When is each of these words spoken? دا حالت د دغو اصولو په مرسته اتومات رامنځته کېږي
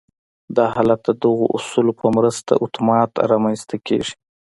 دا 0.55 0.65
حالت 0.73 0.99
د 1.05 1.09
دغو 1.23 1.45
اصولو 1.57 1.91
په 2.01 2.07
مرسته 2.17 2.51
اتومات 2.65 3.11
رامنځته 3.31 3.75
کېږي 3.87 4.13